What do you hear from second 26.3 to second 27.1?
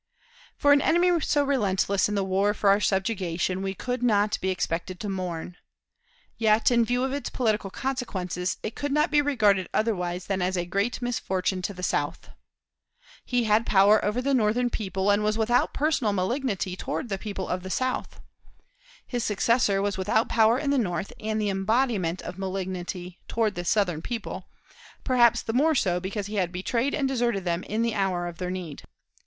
had betrayed and